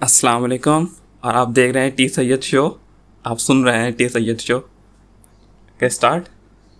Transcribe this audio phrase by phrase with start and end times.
[0.00, 0.84] السلام علیکم
[1.20, 2.68] اور آپ دیکھ رہے ہیں ٹی سید شو۔
[3.24, 4.58] آپ سن رہے ہیں ٹی سید شو۔
[5.78, 6.28] کہ اسٹارٹ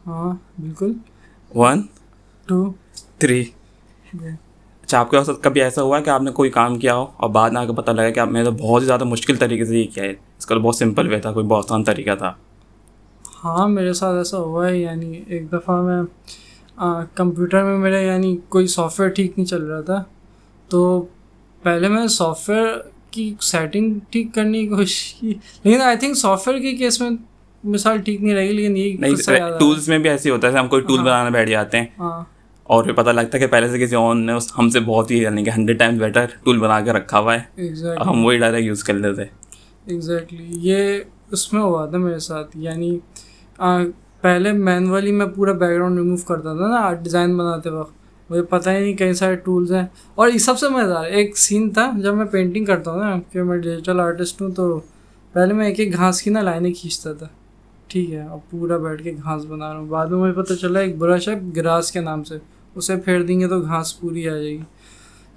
[0.06, 0.92] ہاں بالکل۔
[1.54, 1.82] ون
[2.46, 2.72] ٹو
[3.18, 3.44] تھری
[4.82, 7.06] اچھا آپ کے ساتھ کبھی ایسا ہوا ہے کہ آپ نے کوئی کام کیا ہو
[7.16, 9.36] اور بعد میں آ کے پتہ لگا کہ آپ میں تو بہت ہی زیادہ مشکل
[9.36, 11.84] طریقے سے یہ کیا ہے؟ اس کا تو بہت سمپل وے تھا کوئی بہت آسان
[11.84, 12.32] طریقہ تھا۔
[13.44, 16.02] ہاں میرے ساتھ ایسا ہوا ہے یعنی ایک دفعہ میں
[17.14, 20.02] کمپیوٹر میں میرا یعنی کوئی سافٹ ویئر ٹھیک نہیں چل رہا تھا۔
[20.68, 21.06] تو
[21.62, 22.66] پہلے میں سافٹ ویئر
[23.16, 25.32] کی سیٹنگ ٹھیک کرنے کی کوشش کی۔
[25.64, 27.10] لیکن آئی تھنک سافٹ ویئر کے کیس میں
[27.64, 30.82] مثال ٹھیک نہیں رہے گی لیکن نہیں ٹولس میں بھی ایسے ہوتا ہے ہم کوئی
[30.82, 32.22] ٹول بنانے بیٹھ جاتے ہیں ہاں۔
[32.66, 35.18] اور پھر پتہ لگتا ہے کہ پہلے سے کسی اور نے ہم سے بہت ہی
[35.18, 37.68] یعنی کہ ہنڈریڈ ٹائمس بیٹر ٹول بنا کے رکھا ہوا ہے۔
[38.06, 39.22] ہم وہی ڈائریکٹ یوز کر لیتے
[39.86, 40.98] ایگزیکٹلی یہ
[41.30, 42.98] اس میں ہوا تھا میرے ساتھ۔ یعنی
[44.20, 48.70] پہلے مینولی میں پورا بیک گراؤنڈ ریموو کرتا تھا نا ڈیزائن بناتے وقت۔ مجھے پتہ
[48.70, 52.14] ہی نہیں کئی سارے ٹولس ہیں۔ اور یہ سب سے مزہ، ایک سین تھا جب
[52.14, 54.80] میں پینٹنگ کرتا ہوں نا، کہ میں ڈیجیٹل آرٹسٹ ہوں تو
[55.32, 57.26] پہلے میں ایک ایک گھاس کی نا لائنیں کھینچتا تھا۔
[57.86, 60.80] ٹھیک ہے اور پورا بیٹھ کے گھاس بنا رہا ہوں۔ بعد میں مجھے پتہ چلا
[60.80, 62.38] ایک برش ہے گراس کے نام سے،
[62.74, 64.62] اسے پھیر دیں گے تو گھاس پوری آ جائے گی۔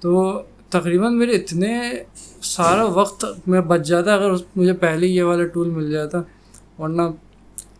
[0.00, 1.80] تو تقریباً میرے اتنے
[2.42, 6.18] سارا وقت میں بچ جاتا اگر مجھے پہلے یہ والا ٹول مل جاتا۔
[6.78, 7.02] ورنہ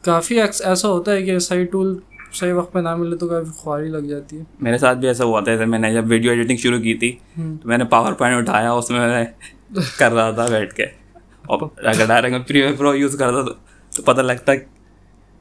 [0.03, 1.99] کافی ایسا ہوتا ہے کہ صحیح ٹول
[2.33, 5.25] صحیح وقت پہ نہ ملے تو کافی خواری لگ جاتی ہے۔ میرے ساتھ بھی ایسا
[5.25, 8.13] ہوا تھا جیسے میں نے جب ویڈیو ایڈیٹنگ شروع کی تھی تو میں نے پاور
[8.13, 9.25] پوائنٹ اٹھایا اس میں میں
[9.99, 10.85] کر رہا تھا بیٹھ کے۔
[11.47, 13.53] اور اگر ڈائریکٹ میں پری پرو یوز کرتا
[13.97, 14.53] تو پتہ لگتا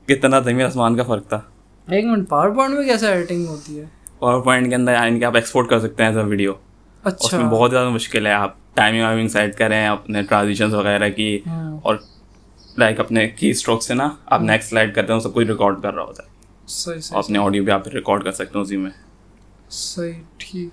[0.06, 1.42] کتنا زمین آسمان کا فرق تھا۔
[1.88, 3.86] ایک منٹ پاور پوائنٹ میں کیسے ایڈیٹنگ ہوتی ہے؟
[4.20, 7.38] پاور پوائنٹ کے اندر یعنی کہ آپ ایکسپورٹ کر سکتے ہیں ایسا ویڈیو اس اچھا
[7.38, 11.40] میں بہت زیادہ مشکل ہے آپ ٹائمنگ وائمنگ سیٹ کریں اپنے ٹرانزیشنس وغیرہ کی۔
[11.82, 11.96] اور
[12.78, 15.94] لائک اپنے کی اسٹروک سے نا آپ نیکسٹ سلائڈ کرتے ہیں سب کچھ ریکارڈ کر
[15.94, 16.29] رہا ہوتا ہے۔
[16.70, 18.92] صحیح اپنے آڈیو بھی آپ ریکارڈ کر سکتے ہیں اسی میں۔
[19.70, 20.70] صحیح ٹھیک۔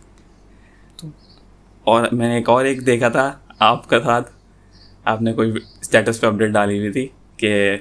[1.84, 4.30] اور میں نے ایک اور ایک دیکھا تھا آپ کا ساتھ
[5.05, 7.77] آپ نے کوئی اسٹیٹس پہ اپڈیٹ ڈالی ہوئی تھی کہ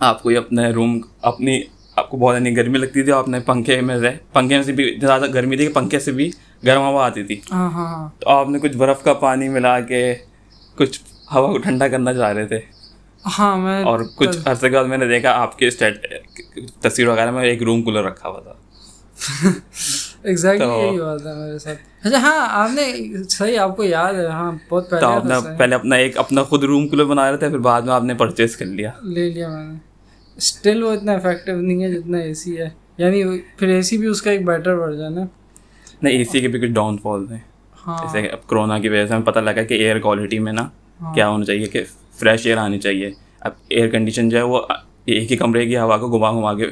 [0.00, 1.62] آپ کوئی اپنے روم اپنی
[1.96, 4.72] آپ کو بہت اتنی گرمی لگتی تھی اور اپنے پنکھے میں سے پنکھے میں سے
[4.72, 6.30] بھی زیادہ گرمی تھی کہ پنکھے سے بھی
[6.66, 9.80] گرم ہوا آتی تھی۔ ہاں ہاں ہاں۔ تو آپ نے کچھ برف کا پانی ملا
[9.80, 10.14] کے
[10.74, 11.00] کچھ
[11.34, 12.60] ہوا کو ٹھنڈا کرنا چاہ رہے تھے۔
[13.38, 16.06] ہاں میں اور کچھ عرصے کے بعد میں نے دیکھا آپ کے اسٹیٹ
[16.80, 18.52] تصویر وغیرہ میں ایک روم کولر رکھا ہوا تھا۔
[20.22, 22.92] ایگزیکٹلی یہی ہوا تھا میرے ساتھ۔ اچھا ہاں آپ نے
[23.28, 26.42] صحیح آپ کو یاد ہے ہاں بہت تو پہلے آپ نے پہلے اپنا ایک اپنا
[26.42, 29.30] خود روم کولر بنا رہے تھے پھر بعد میں آپ نے پرچیز کر لیا۔ لے
[29.30, 29.74] لیا میں نے۔
[30.36, 32.68] اسٹل وہ اتنا افیکٹو نہیں ہے جتنا اے سی ہے۔
[32.98, 35.24] یعنی پھر اے سی بھی اس کا ایک بیٹر ورژن ہے۔
[36.02, 37.36] نہیں اے سی کے بھی کچھ ڈاؤن فال تھے
[37.86, 40.68] ہاں۔ جیسے اب کرونا کی وجہ سے ہمیں پتہ لگا کہ ایئر کوالٹی میں نا
[41.14, 41.84] کیا ہونا چاہیے کہ
[42.18, 44.62] فریش ایئر آنی چاہیے۔ اب ایئر کنڈیشن جو ہے وہ
[45.06, 46.64] ایک ہی کمرے کی ہوا کو گھما گھما کے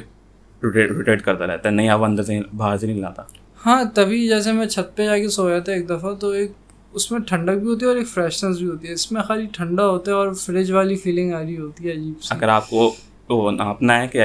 [0.63, 3.23] روٹیٹ روٹیٹ کرتا رہتا ہے۔ نہیں ہوا اندر سے باہر سے نہیں لاتا۔
[3.65, 6.51] ہاں تبھی جیسے میں چھت پہ جا کے سویا تھا ایک دفعہ تو ایک
[6.93, 9.45] اس میں ٹھنڈک بھی ہوتی ہے اور ایک فریشنس بھی ہوتی ہے۔ اس میں خالی
[9.51, 12.69] ٹھنڈا ہوتا ہے اور فریج والی فیلنگ آ رہی ہوتی ہے عجیب سی۔ اگر آپ
[12.69, 12.93] کو
[13.29, 14.21] وہ ناپنا ہے کہ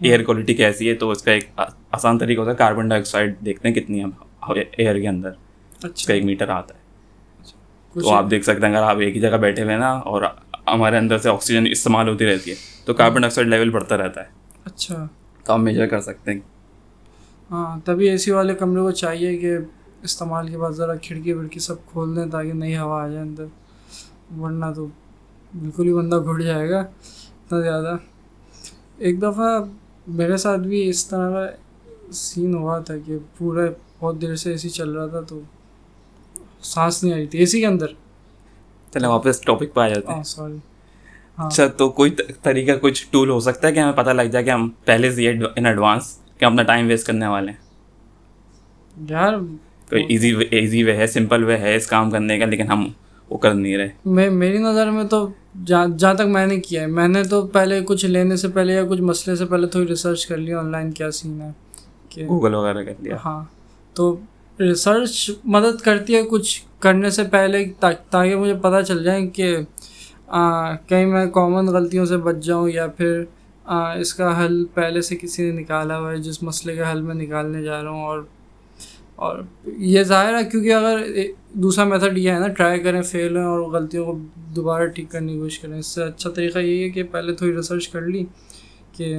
[0.00, 3.34] ایئر کوالٹی کیسی ہے؟ تو اس کا ایک آسان طریقہ ہوتا ہے۔ کاربن ڈائی آکسائڈ
[3.44, 6.80] دیکھتے ہیں کتنی ہے ایئر کے اندر اس اچھا۔ کا ایک میٹر آتا ہے۔
[7.94, 10.22] تو آپ دیکھ سکتے ہیں اگر آپ ایک ہی جگہ بیٹھے ہوئے نا اور
[10.72, 14.20] ہمارے اندر سے آکسیجن استعمال ہوتی رہتی ہے تو کاربن ڈائی آکسائڈ لیول بڑھتا رہتا
[14.20, 14.26] ہے۔
[14.64, 15.06] اچھا۔
[15.44, 16.40] تو آپ میجر کر سکتے ہیں۔
[17.50, 19.56] ہاں تبھی اے سی والے کمرے کو چاہیے کہ
[20.02, 23.44] استعمال کے بعد ذرا کھڑکی وڑکی سب کھول دیں تاکہ نئی ہوا آ جائے اندر۔
[24.40, 24.86] ورنہ تو
[25.54, 27.96] بالکل ہی بندہ گھٹ جائے گا اتنا زیادہ۔
[28.98, 29.64] ایک دفعہ
[30.06, 31.46] میرے ساتھ بھی اس طرح کا
[32.12, 33.62] سین ہوا تھا کہ پورا
[34.00, 35.40] بہت دیر سے اے سی چل رہا تھا تو
[36.62, 37.86] سانس نہیں آ رہی تھی۔ اے سی کے اندر۔
[38.96, 40.56] چلیں واپس ٹاپک پہ آ جاتے ہیں۔ سوری
[41.38, 42.10] ہاں۔ اچھا تو کوئی
[42.42, 45.30] طریقہ کچھ ٹول ہو سکتا ہے کہ ہمیں پتہ لگ جائے کہ ہم پہلے سے
[45.30, 47.64] ان ایڈوانس کہ ہم اپنا ٹائم ویسٹ کرنے والے ہیں؟
[48.96, 49.34] یار
[49.90, 52.88] کوئی ایزی ایزی وے ہے سمپل وے ہے اس کام کرنے کا لیکن ہم
[53.30, 55.26] وہ کر نہیں رہے۔ میں میری نظر میں تو
[55.66, 58.84] جہاں تک میں نے کیا ہے میں نے تو پہلے کچھ لینے سے پہلے یا
[58.90, 61.50] کچھ مسئلے سے پہلے تھوڑی ریسرچ کر لیا آن لائن کیا سین ہے
[62.08, 63.44] کہ گوگل وغیرہ کر لیا۔ ہاں
[63.94, 64.16] تو
[64.58, 69.56] ریسرچ مدد کرتی ہے کچھ کرنے سے پہلے تاکہ مجھے پتہ چل جائے کہ
[70.88, 73.22] کہیں میں کامن غلطیوں سے بچ جاؤں یا پھر
[74.00, 77.14] اس کا حل پہلے سے کسی نے نکالا ہوا ہے، جس مسئلے کا حل میں
[77.14, 78.22] نکالنے جا رہا ہوں اور
[79.16, 79.36] اور
[79.66, 80.98] یہ ظاہر ہے کیونکہ اگر
[81.62, 84.18] دوسرا میتھڈ یہ ہے نا ٹرائی کریں فیل ہوں اور غلطیوں کو
[84.56, 87.54] دوبارہ ٹھیک کرنے کی کوشش کریں۔ اس سے اچھا طریقہ یہی ہے کہ پہلے تھوڑی
[87.56, 88.24] ریسرچ کر لی
[88.96, 89.16] کہ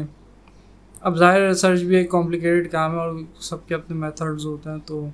[1.02, 4.78] اب ظاہر ریسرچ بھی ایک کمپلیکیٹڈ کام ہے اور سب کے اپنے میتھڈز ہوتے ہیں
[4.86, 5.08] تو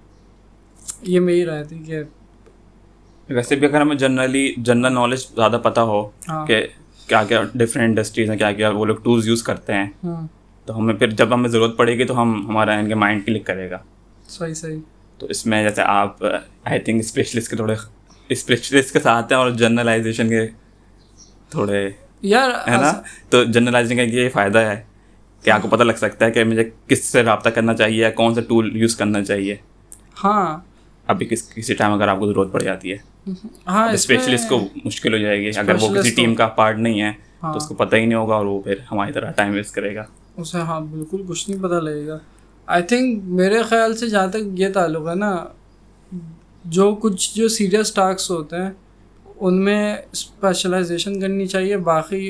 [1.01, 2.01] یہ میری رائے تھی کہ
[3.30, 6.45] ویسے بھی اگر ہمیں جنرلی جنرل نالج زیادہ پتہ ہو ہاں.
[6.45, 6.68] کہ
[7.07, 10.27] کیا کیا ڈفرینٹ انڈسٹریز ہیں کیا کیا وہ لوگ ٹولز یوز کرتے ہیں ہاں.
[10.65, 13.45] تو ہمیں پھر جب ہمیں ضرورت پڑے گی تو ہم ہمارا ان کے مائنڈ کلک
[13.45, 13.77] کرے گا۔
[14.27, 14.80] صحیح صحیح.
[15.18, 16.24] تو اس میں جیسے آپ
[16.63, 17.75] آئی تھنک اسپیشلسٹ کے تھوڑے
[18.30, 20.47] اسپیشلسٹ کے ساتھ ہیں اور جنرلائزیشن کے
[21.50, 21.89] تھوڑے
[22.21, 24.83] یار ہے نا؟ تو جنرلائزنگ کا یہ فائدہ ہے
[25.44, 28.35] کہ آپ کو پتہ لگ سکتا ہے کہ مجھے کس سے رابطہ کرنا چاہیے کون
[28.35, 29.56] سا ٹول یوز کرنا چاہیے۔
[30.24, 30.72] ہاں
[31.07, 32.97] ابھی کس کسی ٹائم اگر آپ کو ضرورت پڑ جاتی ہے
[33.67, 37.11] ہاں اسپیشلسٹ کو مشکل ہو جائے گی۔ اگر وہ کسی ٹیم کا پارٹ نہیں ہے
[37.44, 39.75] ہاں۔ تو اس کو پتہ ہی نہیں ہوگا اور وہ پھر ہماری طرح ٹائم ویسٹ
[39.75, 40.03] کرے گا۔
[40.38, 42.17] اسے ہاں بالکل کچھ نہیں پتہ لگے گا۔
[42.67, 45.35] آئی تھنک میرے خیال سے جہاں تک یہ تعلق ہے نا
[46.65, 48.69] جو کچھ جو سیریس ٹاسک ہوتے ہیں
[49.39, 52.29] ان میں اسپیشلائزیشن کرنی چاہیے باقی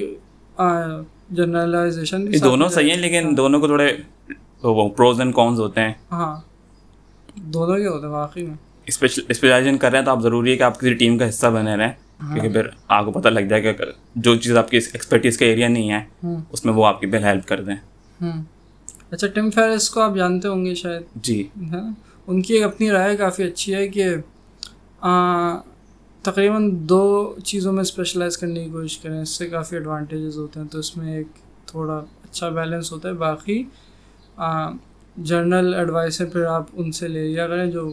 [1.29, 3.91] جنرلائزیشن دونوں صحیح ہیں لیکن دونوں کو تھوڑے
[4.95, 6.35] پروز اینڈ کونز ہوتے ہیں۔ ہاں۔
[7.35, 10.63] دونوں کے ہوتے ہیں واقعی میں۔ اسپیشلائزیشن کر رہے ہیں تو آپ ضروری ہے کہ
[10.63, 11.91] آپ کسی ٹیم کا حصہ بنے رہیں
[12.33, 13.83] کیونکہ پھر آپ کو پتہ لگ جائے کہ
[14.15, 17.07] جو چیز آپ کی ایکسپرٹیز کا ایریا نہیں ہے ہوں اس میں وہ آپ کی
[17.07, 17.75] پہلے ہیلپ کر دیں۔
[18.21, 18.43] ہوں
[19.11, 21.43] اچھا ٹم فیرس کو آپ جانتے ہوں گے شاید۔ جی۔
[22.27, 24.05] ان کی ایک اپنی رائے کافی اچھی ہے کہ
[26.21, 27.03] تقریباً دو
[27.45, 30.95] چیزوں میں اسپیشلائز کرنے کی کوشش کریں اس سے کافی ایڈوانٹیجز ہوتے ہیں تو اس
[30.97, 31.27] میں ایک
[31.65, 33.63] تھوڑا اچھا بیلنس ہوتا ہے۔ باقی
[35.17, 37.91] جرنل ایڈوائس ہے پھر آپ ان سے لے لیا کریں جو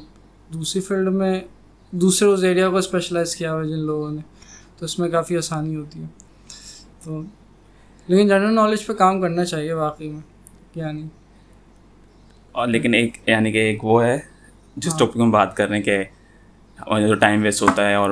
[0.55, 1.41] دوسری فیلڈ میں
[1.91, 4.21] دوسرے اس ایریا کو اسپیشلائز کیا ہوا ہے جن لوگوں نے
[4.79, 6.07] تو اس میں کافی آسانی ہوتی ہے۔
[7.05, 7.23] تو
[8.07, 10.21] لیکن جنرل نالج پہ کام کرنا چاہیے واقعی میں
[10.75, 11.09] یعنی۔
[12.53, 14.19] اور لیکن ایک یعنی کہ ایک وہ ہے
[14.77, 16.03] جس ٹاپک میں بات کر رہے ہیں کہ
[17.07, 18.11] جو ٹائم ویسٹ ہوتا ہے اور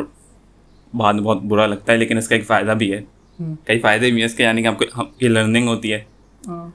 [0.95, 3.01] بعد میں بہت برا لگتا ہے لیکن اس کا ایک فائدہ بھی ہے۔
[3.65, 6.05] کئی فائدے بھی ہیں اس کے یعنی کہ ہم کو کی لرننگ ہوتی ہے۔
[6.49, 6.71] ہاں۔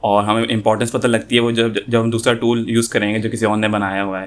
[0.00, 3.18] اور ہمیں امپورٹنس پتہ لگتی ہے وہ جب جب ہم دوسرا ٹول یوز کریں گے
[3.18, 4.26] جو کسی اور نے بنایا ہوا ہے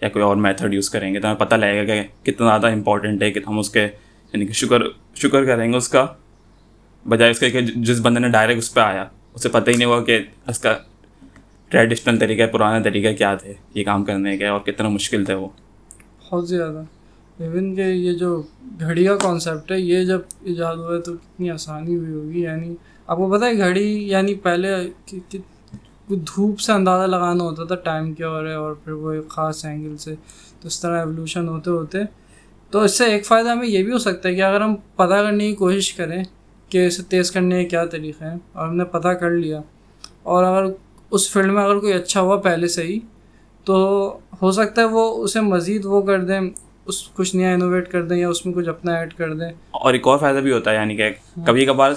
[0.00, 2.66] یا کوئی اور میتھڈ یوز کریں گے تو ہمیں پتہ لگے گا کہ کتنا زیادہ
[2.66, 3.82] امپورٹنٹ ہے کہ ہم اس کے
[4.32, 4.78] یعنی کہ شکر
[5.14, 6.06] شکر کریں گے اس کا
[7.08, 9.88] بجائے اس کے کہ جس بندے نے ڈائریکٹ اس پہ آیا اسے پتہ ہی نہیں
[9.88, 10.78] ہوا کہ اس کا
[11.68, 15.48] ٹریڈیشنل طریقہ پرانے طریقے کیا تھے یہ کام کرنے کے اور کتنا مشکل تھے وہ۔
[16.30, 16.82] بہت زیادہ۔
[17.38, 18.42] ایون کہ یہ جو
[18.80, 22.74] گھڑی کا کانسیپٹ ہے یہ جب ایجاد ہوا ہے تو کتنی آسانی ہوئی ہوگی یعنی
[23.10, 24.68] آپ کو پتہ ہے گھڑی یعنی پہلے
[26.08, 29.28] دھوپ سے اندازہ لگانا ہوتا تھا ٹائم کیا ہو رہا ہے اور پھر وہ ایک
[29.28, 30.14] خاص اینگل سے
[30.60, 31.98] تو اس طرح ایولیوشن ہوتے ہوتے۔
[32.70, 35.14] تو اس سے ایک فائدہ ہمیں یہ بھی ہو سکتا ہے کہ اگر ہم پتہ
[35.14, 36.24] کرنے کی کوشش کریں
[36.68, 39.60] کہ اسے تیز کرنے کے کیا طریقے ہیں اور ہم نے پتہ کر لیا
[40.22, 40.64] اور اگر
[41.10, 42.98] اس فیلڈ میں اگر کوئی اچھا ہوا پہلے سے ہی
[43.64, 43.76] تو
[44.42, 46.40] ہو سکتا ہے وہ اسے مزید وہ کر دیں
[46.86, 49.92] اس کچھ نیا انوویٹ کر دیں یا اس میں کچھ اپنا ایڈ کر دیں۔ اور
[49.92, 51.10] ایک اور فائدہ بھی ہوتا ہے یعنی کہ
[51.46, 51.92] کبھی کبھار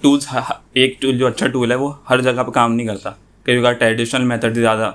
[0.00, 0.28] ٹولس
[0.72, 3.10] ایک ٹول جو اچھا ٹول ہے وہ ہر جگہ پہ کام نہیں کرتا۔
[3.42, 4.90] کبھی کبھار ٹریڈیشنل میتھڈ زیادہ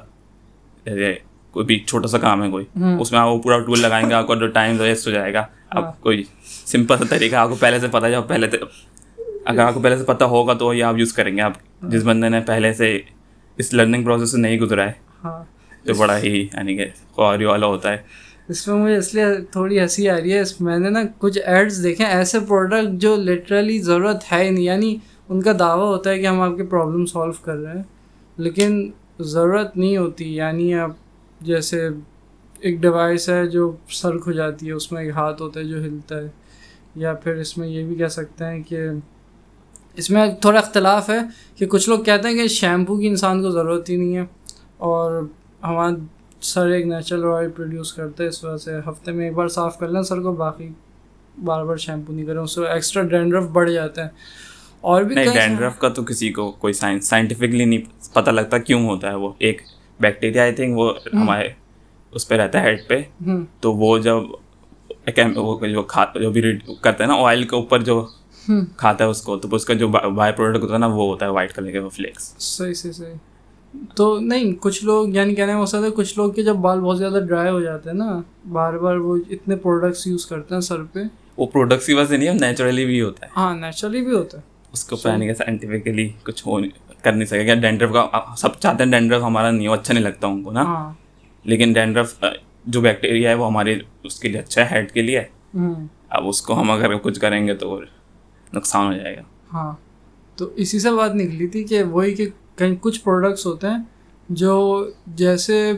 [1.52, 2.66] کوئی بھی چھوٹا سا کام ہے کوئی
[3.00, 5.34] اس میں آپ وہ پورا ٹول لگائیں گے آپ کا جو ٹائم ویسٹ ہو جائے
[5.34, 6.24] گا۔ اب کوئی
[6.66, 8.48] سمپل سا طریقہ آپ کو پہلے سے پتہ ہے جب پہلے
[9.46, 12.04] اگر آپ کو پہلے سے پتہ ہوگا تو یہ آپ یوز کریں گے۔ آپ جس
[12.04, 13.00] بندے نے پہلے سے
[13.58, 14.92] اس لرننگ پروسیس سے نہیں گزرا ہے
[15.24, 15.44] ہاں۔
[15.86, 17.98] جو بڑا ہی یعنی کہ خواری والا ہوتا ہے۔
[18.48, 21.40] اس میں مجھے اس لیے تھوڑی ہنسی آ رہی ہے۔ اس میں نے نا کچھ
[21.46, 24.96] ایڈس دیکھے ہیں، ایسے پروڈکٹ جو لٹرلی ضرورت ہے ہی نہیں۔ یعنی
[25.30, 27.84] ان کا دعویٰ ہوتا ہے کہ ہم آپ کے پرابلم سولو کر رہے ہیں،
[28.38, 30.92] لیکن ضرورت نہیں ہوتی۔ یعنی آپ
[31.42, 31.90] جیسے
[32.60, 35.84] ایک ڈیوائس ہے جو سر کھو جاتی ہے، اس میں ایک ہاتھ ہوتا ہے جو
[35.84, 36.28] ہلتا ہے۔
[36.96, 38.88] یا پھر اس میں یہ بھی کہہ سکتے ہیں کہ
[39.96, 41.20] اس میں تھوڑا اختلاف ہے
[41.56, 44.26] کہ کچھ لوگ کہتے ہیں کہ شیمپو کی انسان کو ضرورت ہی نہیں ہے۔
[44.78, 45.28] اور
[45.64, 45.94] ہمارا
[46.44, 49.78] سر ایک نیچرل آئل پروڈیوس کرتا ہے اس وجہ سے۔ ہفتے میں ایک بار صاف
[49.80, 50.70] کر لیں سر کو باقی
[51.46, 54.10] بار بار شیمپو نہیں کریں۔ اس سے ایکسٹرا ڈینڈرف بڑھ جاتا ہے
[54.82, 59.10] اور بھی ڈینڈرف کا تو کسی کو کوئی سائنس سائنٹیفکلی نہیں پتہ لگتا کیوں ہوتا
[59.10, 59.62] ہے وہ۔ ایک
[60.00, 61.48] بیکٹیریا آئی تھنک وہ ہمارے
[62.14, 63.02] اس پہ رہتا ہے ہیڈ پہ۔
[63.60, 64.18] تو وہ جب
[65.74, 66.42] جو کھا جو بھی
[66.82, 68.02] کرتا ہے نا آئل کے اوپر جو
[68.78, 71.26] کھاتا ہے اس کو تو اس کا جو بائی پروڈکٹ ہوتا ہے نا وہ ہوتا
[71.26, 73.14] ہے وائٹ کلر کے وہ فلیکس صحیح صحیح صحیح۔
[73.96, 76.98] تو نہیں کچھ لوگ یعنی کہنے ہو سکتا ہے کچھ لوگ کے جب بال بہت
[76.98, 80.84] زیادہ ڈرائی ہو جاتے ہیں نا بار بار وہ اتنے پروڈکٹس یوز کرتے ہیں سر
[80.84, 81.00] پہ۔
[81.38, 84.44] وہ پروڈکٹس کی وجہ سے نہیں نیچرلی بھی ہوتا ہے۔ ہاں نیچرلی بھی ہوتا ہے۔
[84.74, 86.60] اس کو پہنے کے سائنٹیفکلی کچھ ہو
[87.02, 90.04] کر نہیں سکے۔ کیا ڈینڈرف کا سب چاہتے ہیں ڈینڈرف ہمارا نہیں ہو اچھا نہیں
[90.04, 90.94] لگتا ان کو نا۔ ہاں۔
[91.44, 92.24] لیکن ڈینڈرف
[92.66, 95.22] جو بیکٹیریا ہے وہ ہمارے اس کے لیے اچھا ہے ہیڈ کے لیے۔
[96.10, 97.82] اب اس کو ہم اگر کچھ کریں گے تو
[98.54, 99.22] نقصان ہو جائے گا۔
[99.54, 99.72] ہاں۔
[100.36, 103.84] تو اسی سے بات نکلی تھی کہ وہی کہ کہیں کچھ پروڈکٹس ہوتے ہیں
[104.30, 105.72] جو جیسے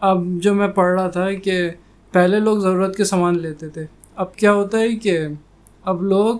[0.00, 1.70] اب جو میں پڑھ رہا تھا کہ
[2.12, 5.18] پہلے لوگ ضرورت کے سامان لیتے تھے، اب کیا ہوتا ہے کہ
[5.84, 6.38] اب لوگ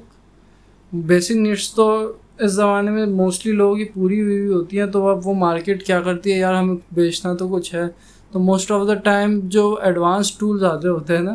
[0.93, 5.09] بیسک نیڈس تو اس زمانے میں موسٹلی لوگوں کی پوری ہوئی ہوئی ہوتی ہیں، تو
[5.09, 7.85] اب وہ مارکیٹ کیا کرتی ہے؟ یار ہمیں بیچنا تو کچھ ہے۔
[8.33, 11.35] تو موسٹ آف دا ٹائم جو ایڈوانس ٹولز آتے ہوتے ہیں نا،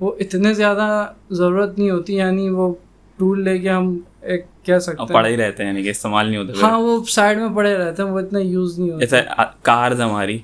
[0.00, 2.74] وہ اتنے زیادہ ضرورت نہیں ہوتی یعنی وہ
[3.18, 6.26] ٹول لے کے ہم ایک کہہ سکتے ہیں۔ پڑے ہی رہتے ہیں یعنی کہ استعمال
[6.26, 9.20] نہیں ہوتے ہاں وہ سائڈ میں پڑے رہتے ہیں وہ اتنا یوز نہیں ہوتا۔ جیسے
[9.62, 10.38] کارز ہماری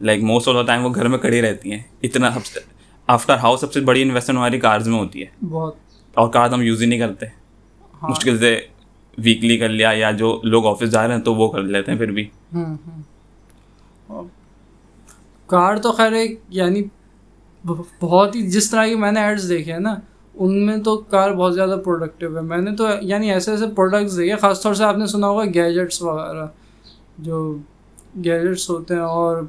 [0.00, 2.60] like most of the time وہ گھر میں کڑی رہتی ہیں۔ اتنا سب سے
[3.08, 5.74] آفٹر ہاؤس سب سے بڑی انویسٹمنٹ ہماری کارز میں ہوتی ہے۔ بہت۔
[6.16, 8.58] اور کارز ہم یوز ہی نہیں کرتے۔ ہاں۔ مشکل سے
[9.18, 11.98] ویکلی کر لیا یا جو لوگ آفس جا رہے ہیں تو وہ کر لیتے ہیں
[11.98, 12.28] پھر بھی۔
[15.48, 16.82] کار تو خیر ایک یعنی
[18.00, 19.94] بہت ہی جس طرح کی میں نے ایڈس دیکھے ہیں نا
[20.34, 24.16] ان میں تو کار بہت زیادہ پروڈکٹیو ہے۔ میں نے تو یعنی ایسے ایسے پروڈکٹس
[24.16, 26.46] دیکھے، خاص طور سے آپ نے سنا ہوگا گیجٹس وغیرہ،
[27.18, 27.56] جو
[28.24, 29.42] گیجٹس ہوتے ہیں اور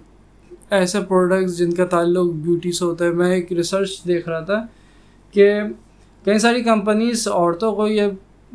[0.69, 4.65] ایسے پروڈکٹس جن کا تعلق بیوٹی سے ہوتا ہے۔ میں ایک ریسرچ دیکھ رہا تھا
[5.31, 5.59] کہ
[6.25, 8.03] کئی ساری کمپنیز عورتوں کو یہ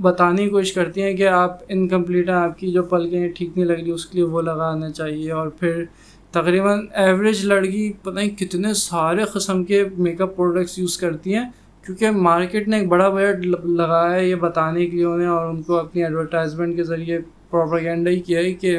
[0.00, 3.66] بتانے کی کوشش کرتی ہیں کہ آپ انکمپلیٹ ہیں، آپ کی جو پلکیں ٹھیک نہیں
[3.66, 5.84] لگ رہی، اس کے لیے وہ لگانا چاہیے۔ اور پھر
[6.30, 11.48] تقریباً ایوریج لڑکی، پتہ نہیں کتنے سارے قسم کے میک اپ پروڈکٹس یوز کرتی ہیں۔
[11.84, 15.62] کیونکہ مارکیٹ نے ایک بڑا بجٹ لگایا ہے یہ بتانے کے لیے انہیں اور ان
[15.62, 17.18] کو اپنی ایڈورٹائزمنٹ کے ذریعے
[17.50, 18.78] پروپیگنڈا ہی کیا ہے کہ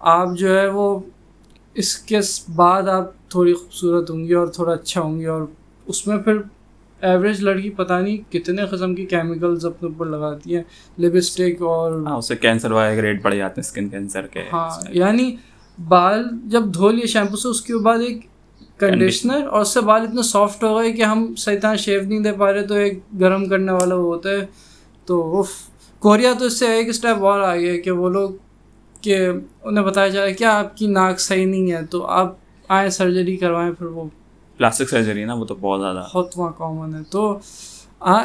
[0.00, 0.98] آپ جو ہے وہ
[1.74, 2.18] اس کے
[2.54, 5.42] بعد آپ تھوڑی خوبصورت ہوں گی اور تھوڑا اچھا ہوں گی اور
[5.86, 6.36] اس میں پھر
[7.00, 10.62] ایوریج لڑکی پتہ نہیں کتنے قسم کی کیمیکلز اپنے اوپر لگاتی ہیں
[10.98, 14.70] لپسٹک اور ہاں اس سے کینسر وغیرہ ریٹ بڑھ جاتے ہیں اسکن کینسر کے ہاں
[14.90, 15.36] یعنی
[15.78, 18.26] بال جب دھو لیے شیمپو سے اس کے بعد ایک
[18.78, 22.20] کنڈیشنر اور اس سے بال اتنے سافٹ ہو گئے کہ ہم صحیح طرح شیو نہیں
[22.20, 24.46] دے پا رہے تو ایک گرم کرنے والا وہ ہوتا ہے۔
[25.06, 25.42] تو وہ
[25.98, 28.30] کوریا تو اس سے ایک اسٹیپ اور آ گیا کہ وہ لوگ
[29.00, 29.28] کہ
[29.62, 32.36] انہیں بتایا جائے کہ آپ کی ناک صحیح نہیں ہے تو آپ
[32.68, 34.04] آئیں سرجری کروائیں پھر وہ۔
[34.56, 37.38] پلاسٹک سرجری نا وہ تو بہت زیادہ۔ بہت وہاں کامن ہے۔ تو
[38.00, 38.22] آ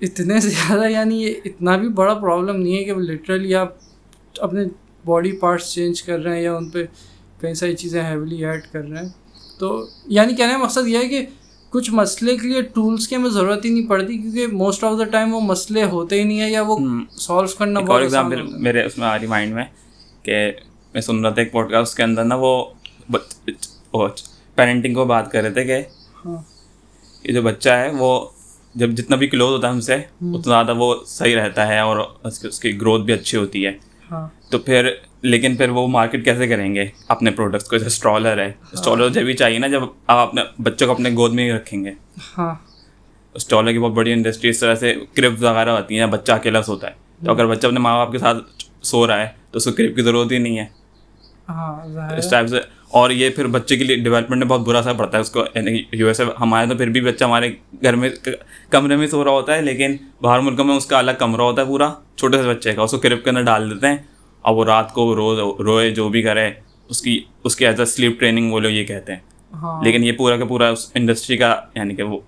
[0.00, 3.68] اتنے زیادہ یعنی یہ اتنا بھی بڑا پرابلم نہیں ہے کہ لٹرلی آپ
[4.38, 4.60] اپنے
[5.04, 6.84] باڈی پارٹس چینج کر رہے ہیں یا ان پہ
[7.42, 9.08] کئی ساری چیزیں ہیولی ایڈ کر رہے ہیں۔
[9.58, 9.68] تو
[10.08, 11.24] یعنی کہنے کا مقصد یہ ہے کہ
[11.72, 15.04] کچھ مسئلے کے لیے ٹولس کی ہمیں ضرورت ہی نہیں پڑتی کیونکہ موسٹ آف دا
[15.10, 16.78] ٹائم وہ مسئلے ہوتے ہی نہیں ہیں یا وہ
[17.18, 19.64] سالو کرنا آسان ایگزامپل میرے اس میں آ رہی مائنڈ میں
[20.24, 20.50] کہ
[20.94, 22.52] میں سن رہا تھا ایک پوڈ کاسٹ اس کے اندر نا وہ
[24.58, 25.80] پیرنٹنگ کو بات کر رہے تھے کہ
[26.24, 26.36] ہاں۔
[27.24, 28.10] یہ جو بچہ ہے وہ
[28.74, 31.96] جب جتنا بھی کلوز ہوتا ہے ہم سے اتنا زیادہ وہ صحیح رہتا ہے اور
[32.24, 33.72] اس کی اس کی گروتھ بھی اچھی ہوتی ہے۔
[34.10, 34.90] ہاں۔ تو پھر
[35.22, 39.22] لیکن پھر وہ مارکیٹ کیسے کریں گے؟ اپنے پروڈکٹس کو جیسے اسٹرالر ہے۔ اسٹرالر جب
[39.22, 41.90] بھی چاہیے نا جب آپ اپنے بچوں کو اپنے گود میں ہی رکھیں گے۔
[42.38, 42.54] ہاں۔
[43.34, 46.86] اسٹالر کی بہت بڑی انڈسٹری اس طرح سے کرپ وغیرہ ہوتی ہیں بچہ اکیلا سوتا
[46.86, 48.38] ہے۔ تو اگر بچہ اپنے ماں باپ کے ساتھ
[48.82, 50.64] سو رہا ہے تو اس کو کرپ کی ضرورت ہی نہیں ہے۔
[51.48, 51.80] ہاں
[52.16, 52.56] اس ٹائپ سے۔
[52.88, 55.44] اور یہ پھر بچے کے لیے ڈیولپمنٹ میں بہت برا اثر پڑتا ہے۔ اس کو
[55.54, 57.52] یعنی یو ایس اے ہمارے تو پھر بھی بچہ ہمارے
[57.82, 58.08] گھر میں
[58.70, 61.62] کمرے میں سو رہا ہوتا ہے لیکن باہر ملکوں میں اس کا الگ کمرہ ہوتا
[61.62, 63.96] ہے پورا چھوٹے سے بچے کا۔ اس کو کرپ کے اندر ڈال دیتے ہیں۔
[64.44, 66.50] اور وہ رات کو روز روئے جو بھی کرے
[66.90, 69.20] اس کی اس کی ایز اے سلیپ ٹریننگ وہ لوگ یہ کہتے ہیں۔
[69.52, 72.18] ہاں۔ لیکن یہ پورا کا پورا اس انڈسٹری کا یعنی کہ وہ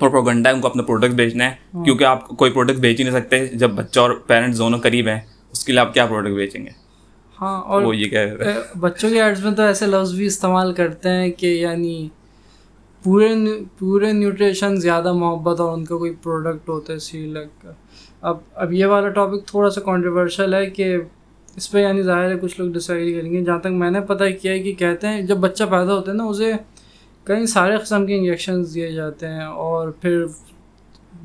[0.00, 3.20] پروپوگنڈا ہے ان کو اپنا پروڈکٹ بیچنا ہے۔ کیونکہ آپ کوئی پروڈکٹ بیچ ہی نہیں
[3.20, 5.20] سکتے جب بچہ اور پیرنٹس دونوں قریب ہیں
[5.52, 6.70] اس کے لیے آپ کیا پروڈکٹ بیچیں گے؟
[7.38, 10.26] ہاں اور وہ یہ کہہ رہے اے، بچوں کے ایڈس میں تو ایسے لفظ بھی
[10.26, 12.08] استعمال کرتے ہیں کہ یعنی
[13.04, 13.28] پورے
[13.78, 17.72] پورے نیوٹریشن زیادہ محبت اور ان کا کوئی پروڈکٹ ہوتا ہے سی لگ کا
[18.20, 20.96] اب اب یہ والا ٹاپک تھوڑا سا کانٹروورشل ہے کہ
[21.58, 24.24] اس پہ یعنی ظاہر ہے کچھ لوگ ڈسائڈ کریں گے۔ جہاں تک میں نے پتہ
[24.42, 26.52] کیا ہے کہ کہتے ہیں، جب بچہ پیدا ہوتا ہے نا، اسے
[27.24, 30.24] کئی سارے قسم کے انجیکشنز دیے جاتے ہیں اور پھر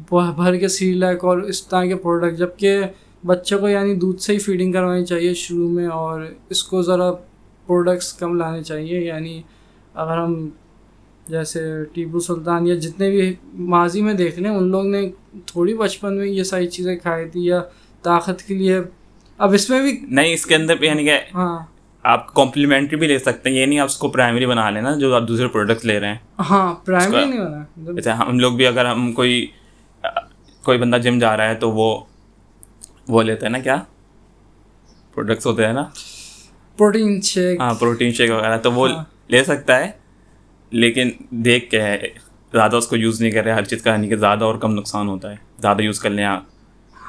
[0.10, 2.82] بھر کے سی لیک اور اس طرح کے پروڈکٹ جبکہ
[3.26, 7.12] بچے کو یعنی دودھ سے ہی فیڈنگ کروانی چاہیے شروع میں اور اس کو ذرا
[7.68, 9.42] پروڈکٹس کم لانے چاہیے۔ یعنی
[9.94, 10.50] اگر ہم
[11.28, 11.62] جیسے
[11.94, 13.34] ٹیپو سلطان یا جتنے بھی
[13.74, 15.10] ماضی میں دیکھ لیں، ان لوگ نے
[15.46, 17.62] تھوڑی بچپن میں یہ ساری چیزیں کھائی تھی یا
[18.02, 18.80] طاقت کے لیے
[19.44, 21.60] اب اس میں بھی نہیں اس کے اندر بھی یعنی کہ ہاں۔
[22.04, 25.16] آپ کمپلیمنٹری بھی لے سکتے ہیں۔ یہ نہیں آپ اس کو پرائمری بنا لینا جو
[25.16, 26.16] آپ دوسرے پروڈکٹس لے رہے ہیں۔
[26.50, 29.48] ہاں پرائمری نہیں ہونا۔ مطلب جیسے ہم لوگ بھی اگر ہم کوئی
[30.64, 32.02] کوئی بندہ جم جا رہا ہے تو وہ
[33.08, 33.76] وہ لیتے ہیں نا کیا؟
[35.14, 35.84] پروڈکٹس ہوتے ہیں نا۔
[36.78, 37.60] Protein shake.
[37.60, 39.92] ہاں پروٹین شیک وغیرہ تو وہ ہاں۔ لے سکتا ہے۔
[40.72, 41.98] لیکن دیکھ کے ہے
[42.54, 44.74] زیادہ اس کو یوز نہیں کر رہے ہر چیز کا یعنی کہ زیادہ اور کم
[44.74, 46.40] نقصان ہوتا ہے۔ زیادہ یوز کر لیں یا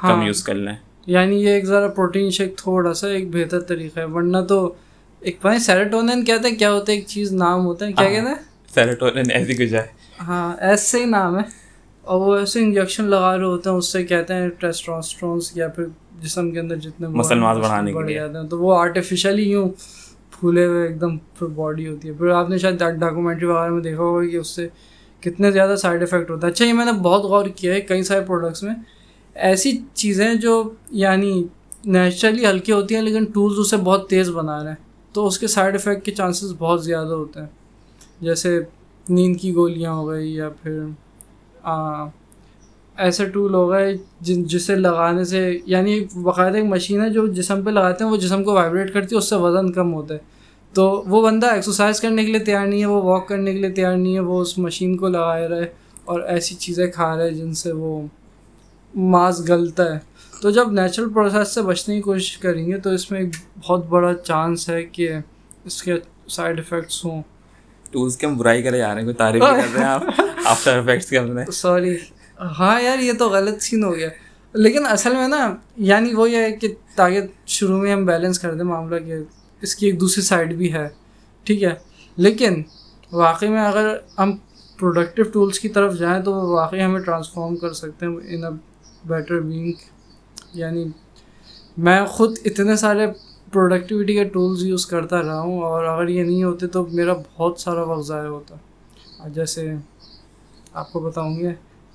[0.03, 0.75] کم ہاں یوز کر لیں۔
[1.07, 4.75] یعنی یہ ایک ذرا پروٹین شیک تھوڑا سا ایک بہتر طریقہ ہے ورنہ تو
[5.21, 8.29] ایک پتہ سیروٹونین کہتے ہیں کیا ہوتا ہے ایک چیز نام ہوتا ہے کیا کہتے
[8.29, 8.35] ہیں؟
[8.75, 9.87] سیروٹونن ایسی کچھ ہے۔
[10.27, 11.43] ہاں ایسے ہی نام ہے۔
[12.03, 15.85] اور وہ ایسے انجیکشن لگا رہے ہوتے ہیں اس سے کہتے ہیں ٹیسٹراسٹرونس یا پھر
[16.23, 19.69] جسم کے اندر جتنے مسل ماس بڑھانے کے لیے۔ جاتے ہیں تو وہ آرٹیفیشلی یوں
[20.31, 23.83] پھولے ہوئے ایک دم پھر باڈی ہوتی ہے۔ پھر آپ نے شاید ڈاکومنٹری وغیرہ میں
[23.83, 24.69] دیکھا ہوگا کہ اس سے
[25.21, 28.03] کتنے زیادہ سائڈ افیکٹ ہوتا ہے۔ اچھا یہ میں نے بہت غور کیا ہے کئی
[28.03, 28.75] سارے پروڈکٹس میں
[29.35, 31.45] ایسی چیزیں جو یعنی
[31.85, 34.77] نیچرلی ہلکی ہوتی ہیں لیکن ٹولز اسے بہت تیز بنا رہے ہیں۔
[35.13, 37.47] تو اس کے سائڈ افیکٹ کے چانسز بہت زیادہ ہوتے ہیں۔
[38.21, 38.61] جیسے
[39.09, 40.81] نیند کی گولیاں ہو گئی یا پھر
[41.63, 42.05] آ،
[42.97, 47.63] ایسے ٹول ہو گئے جن جسے لگانے سے یعنی باقاعدہ ایک مشین ہے جو جسم
[47.63, 50.19] پہ لگاتے ہیں وہ جسم کو وائبریٹ کرتی ہے اس سے وزن کم ہوتا ہے۔
[50.73, 53.71] تو وہ بندہ ایکسرسائز کرنے کے لیے تیار نہیں ہے وہ واک کرنے کے لیے
[53.71, 55.67] تیار نہیں ہے وہ اس مشین کو لگائے رہے
[56.05, 58.03] اور ایسی چیزیں کھا رہے جن سے وہ
[58.95, 59.99] ماس گلتا ہے۔
[60.43, 63.29] تو جب نیچرل پروسیس سے بچنے کی کوشش کریں گے تو اس میں ایک
[63.65, 65.13] بہت بڑا چانس ہے کہ
[65.65, 65.95] اس کے
[66.29, 67.23] سائڈ افیکٹس ہوں۔
[67.91, 70.03] ٹولس کی ہم برائی کرے جا رہے ہیں کوئی تعریف کر رہے ہیں آپ
[70.45, 71.97] آفٹر افیکٹس کے اپنے سوری
[72.59, 74.09] ہاں یار یہ تو غلط سین ہو گیا۔
[74.53, 78.55] لیکن اصل میں نا یعنی وہ یہ ہے کہ تاکہ شروع میں ہم بیلنس کر
[78.55, 79.15] دیں معاملہ کہ
[79.61, 80.89] اس کی ایک دوسری سائڈ بھی ہے۔
[81.45, 81.75] ٹھیک ہے۔
[82.17, 82.63] لیکن
[83.13, 84.33] واقعی میں اگر ہم
[84.79, 88.51] پروڈکٹیو ٹولس کی طرف جائیں تو وہ واقعی ہمیں ٹرانسفارم کر سکتے ہیں۔ ان اے
[89.05, 89.73] بیٹر بینگ
[90.55, 90.85] یعنی
[91.77, 93.07] میں خود اتنے سارے
[93.53, 97.61] پروڈکٹیوٹی کے ٹولز یوز کرتا رہا ہوں اور اگر یہ نہیں ہوتے تو میرا بہت
[97.61, 98.55] سارا وقت ضائع ہوتا۔
[99.29, 99.75] جیسے
[100.73, 101.53] آپ کو بتاؤں گے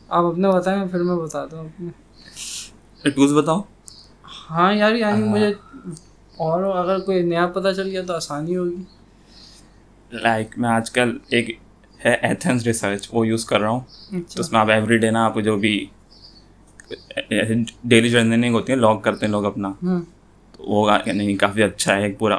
[0.09, 3.61] آپ اپنے بتائیں پھر میں بتاتا ہوں۔ اپنے ٹولس بتاؤ
[4.49, 5.51] ہاں یار یعنی مجھے
[6.37, 8.83] اور اگر کوئی نیا پتہ چل گیا تو آسانی ہوگی۔
[10.11, 11.49] لائک میں آج کل ایک
[12.05, 13.79] ہے ایتھنس ریسرچ وہ یوز کر رہا ہوں۔
[14.11, 15.73] تو اس میں آپ ایوری ڈے نا آپ جو بھی
[17.83, 19.71] ڈیلی جرنلنگ ہوتی ہے لاگ کرتے ہیں لوگ اپنا۔
[20.57, 22.37] تو وہ نہیں کافی اچھا ہے ایک پورا۔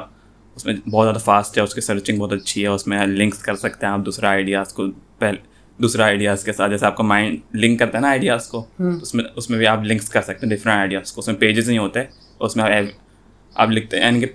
[0.55, 3.37] اس میں بہت زیادہ فاسٹ ہے اس کی سرچنگ بہت اچھی ہے اس میں لنکس
[3.37, 4.83] کر سکتے ہیں آپ دوسرا آئیڈیاز کو۔
[5.19, 5.37] پہلے
[5.77, 8.65] دوسرا آئیڈیاز کے ساتھ جیسے آپ کا مائنڈ لنک کرتا ہے نا آئیڈیاز کو
[9.01, 11.35] اس میں اس میں بھی آپ لنکس کر سکتے ہیں ڈفرینٹ آئیڈیاز کو۔ اس میں
[11.35, 11.99] پیجز نہیں ہوتے
[12.39, 12.81] اس میں
[13.55, 14.27] آپ لکھتے ہیں یعنی کہ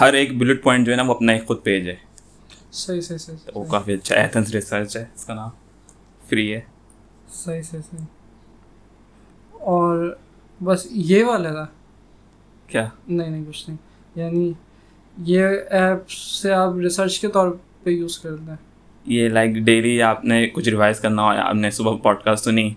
[0.00, 1.94] ہر ایک بلٹ پوائنٹ جو ہے نا وہ اپنا ایک خود پیج ہے۔
[2.72, 5.48] صحیح صحیح صحیح۔ وہ کافی اچھا ایتھنس ریسرچ ہے اس کا نام۔
[6.28, 6.60] فری ہے۔
[7.32, 8.19] صحیح صحیح صحیح۔
[9.60, 10.16] اور
[10.64, 11.66] بس یہ والا تھا۔
[12.66, 13.78] کیا؟ نہیں نہیں کچھ نہیں۔
[14.14, 14.52] یعنی
[15.18, 18.56] یہ ایپ سے آپ ریسرچ کے طور پہ یوز کرتے ہیں۔
[19.06, 22.74] یہ لائک ڈیلی آپ نے کچھ ریوائز کرنا ہو آپ نے صبح پوڈ کاسٹ سنی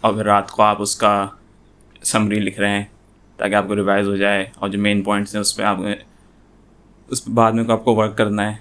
[0.00, 1.26] اور پھر رات کو آپ اس کا
[2.02, 2.84] سمری لکھ رہے ہیں
[3.36, 5.76] تاکہ آپ کو ریوائز ہو جائے اور جو مین پوائنٹس ہیں اس پہ آپ
[7.10, 8.56] اس پہ بعد میں آپ کو ورک کرنا ہے۔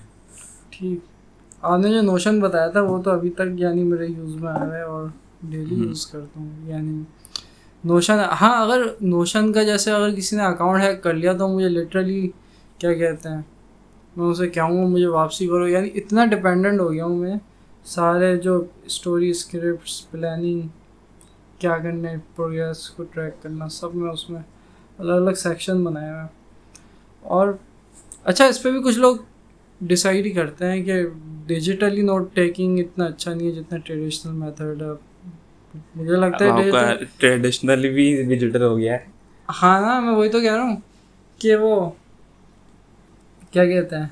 [0.70, 1.00] ٹھیک۔
[1.62, 4.66] آپ نے جو نوشن بتایا تھا وہ تو ابھی تک یعنی میرے یوز میں آ
[4.66, 5.08] رہا ہے اور
[5.44, 7.04] ڈیلی یوز کرتا ہوں۔ یعنی
[7.83, 11.70] نوشن ہاں اگر نوشن کا جیسے اگر کسی نے اکاؤنٹ ہیک کر لیا تو مجھے
[11.70, 12.29] لٹرلی
[12.77, 13.42] کیا کہتے ہیں؟
[14.16, 17.35] میں اسے کہوں گا مجھے واپسی کرو۔ یعنی اتنا ڈپینڈنٹ ہو گیا ہوں میں
[17.85, 20.61] سارے جو اسٹوری اسکرپٹس پلاننگ
[21.59, 24.42] کیا کرنا ہے پروگریس کو ٹریک کرنا، سب میں اس میں
[24.98, 26.27] الگ الگ سیکشن بنایا ہوا ہے۔
[27.22, 27.48] اور
[28.24, 29.16] اچھا اس پہ بھی کچھ لوگ
[29.81, 31.03] ڈسائڈ ہی کرتے ہیں کہ
[31.48, 35.06] ڈیجیٹلی نوٹ ٹیکنگ اتنا اچھا نہیں ہے جتنا ٹریڈیشنل میتھڈ ہے۔
[35.96, 39.05] مجھے لگتا ہے ٹریڈیشنلی بھی ڈیجیٹل ہو گیا ہے۔
[39.61, 40.77] ہاں نا میں وہی تو کہہ رہا ہوں
[41.37, 41.90] کہ وہ
[43.51, 44.07] کیا کہتے ہیں؟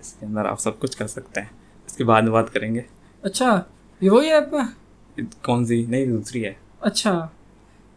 [0.00, 1.48] اس کے اندر آپ سب کچھ کر سکتے ہیں۔
[1.86, 2.80] اس کے بعد بات کریں گے۔
[3.22, 3.62] اچھا
[4.00, 7.28] یہ وہی ایپ ہے؟ کون سی؟ نہیں دوسری ہے۔ اچھا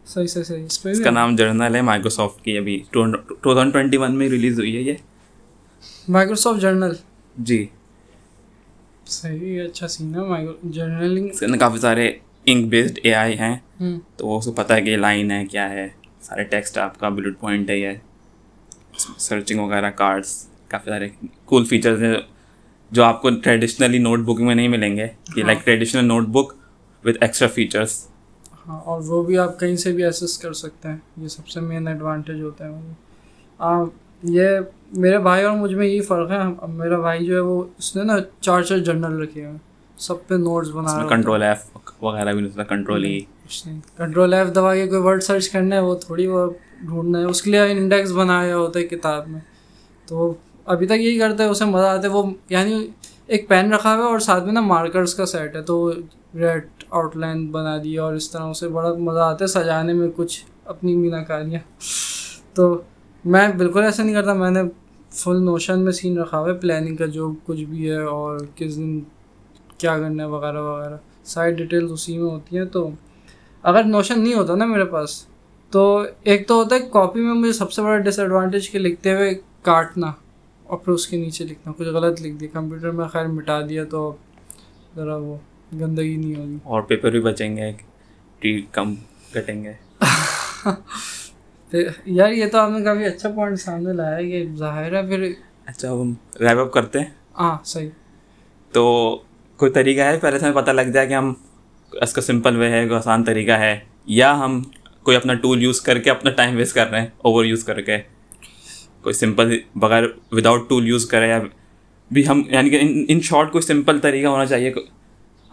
[0.06, 3.96] صحیح صحیح صحیح اس اس کا نام جرنل ہے مائکروسافٹ کی۔ ابھی ٹو تھاؤزینڈ ٹوینٹی
[3.96, 4.94] ون میں ریلیز ہوئی ہے یہ۔
[6.08, 6.92] Microsoft journal.
[7.38, 7.66] جی۔
[9.06, 12.10] صحیح اچھا سین ہے مائکرو جرنلنگ اس کے اندر کافی سارے
[12.46, 13.56] انک بیسڈ اے آئی ہیں
[14.16, 15.88] تو وہ اس کو پتہ ہے کہ یہ لائن ہے کیا ہے۔
[16.20, 17.92] سارے ٹیکسٹ آپ کا بلٹ پوائنٹ ہے یہ
[19.18, 21.08] سرچنگ وغیرہ کارڈس کافی سارے
[21.44, 22.14] کول فیچرز ہیں
[22.92, 26.52] جو آپ کو ٹریڈیشنلی نوٹ بک میں نہیں ملیں گے۔ یہ like traditional notebook
[27.04, 28.06] with extra features
[28.68, 31.60] ہاں اور وہ بھی آپ کہیں سے بھی ایسیس کر سکتے ہیں۔ یہ سب سے
[31.60, 32.92] مین ایڈوانٹیج ہوتا ہے۔
[33.60, 33.84] ہاں
[34.22, 34.48] یہ
[34.92, 38.02] میرے بھائی اور مجھ میں یہی فرق ہے۔ میرا بھائی جو ہے وہ اس نے
[38.02, 39.58] نا چار چار جرنل رکھے ہوئے
[39.96, 43.20] سب پہ نوٹس بنا رہا کنٹرول ایف وغیرہ بھی نہیں کنٹرول ای
[43.96, 47.42] کنٹرول ایف دبا کے کوئی ورڈ سرچ کرنا ہے وہ تھوڑی وہ ڈھونڈنا ہے۔ اس
[47.42, 49.40] کے لیے انڈیکس بنایا ہوتا ہے کتاب میں۔
[50.06, 52.88] تو ابھی تک یہی کرتا ہے اسے مزہ آتا ہے۔ وہ یعنی
[53.26, 55.92] ایک پین رکھا ہوا ہے اور ساتھ میں نا مارکرس کا سیٹ ہے۔ تو
[56.34, 60.08] ریڈ آؤٹ لائن بنا دی اور اس طرح اسے بڑا مزہ آتا ہے سجانے میں
[60.16, 61.60] کچھ اپنی مینا کاریاں۔
[62.54, 62.82] تو
[63.24, 64.60] میں بالکل ایسا نہیں کرتا میں نے
[65.10, 68.76] فل نوشن میں سین رکھا ہوا ہے پلاننگ کا جو کچھ بھی ہے اور کس
[68.76, 69.00] دن
[69.78, 72.90] کیا کرنا ہے وغیرہ وغیرہ۔ ساری ڈیٹیلس اسی میں ہوتی ہیں تو
[73.62, 75.26] اگر نوشن نہیں ہوتا نا میرے پاس
[75.70, 79.14] تو ایک تو ہوتا ہے کاپی میں مجھے سب سے بڑا ڈس ایڈوانٹیج کہ لکھتے
[79.14, 80.12] ہوئے کاٹنا
[80.64, 83.84] اور پھر اس کے نیچے لکھنا۔ کچھ غلط لکھ دیا کمپیوٹر میں خیر مٹا دیا
[83.84, 84.12] تو
[84.96, 85.36] ذرا وہ
[85.80, 87.72] گندگی نہیں ہوگی۔ اور پیپر بھی بچیں گے
[88.38, 88.94] ٹی کم
[89.32, 89.72] کٹیں گے۔
[92.04, 95.32] یار یہ تو آپ نے کافی اچھا پوائنٹ سامنے لایا ہے کہ ظاہر ہے پھر
[95.66, 97.06] اچھا ہم ریپ اپ کرتے ہیں؟
[97.38, 97.88] ہاں صحیح۔
[98.72, 99.16] تو
[99.56, 101.34] کوئی طریقہ ہے پہلے سے ہمیں پتہ لگ جائے کہ ہم
[101.92, 104.62] اس کا سمپل وے ہے کوئی آسان طریقہ ہے یا ہم
[105.02, 107.80] کوئی اپنا ٹول یوز کر کے اپنا ٹائم ویسٹ کر رہے ہیں اوور یوز کر
[107.80, 107.98] کے۔
[109.02, 111.40] کوئی سمپل بغیر وداؤٹ ٹول یوز کرے یا
[112.10, 114.70] بھی ہم یعنی کہ ان شارٹ کوئی سمپل طریقہ ہونا چاہیے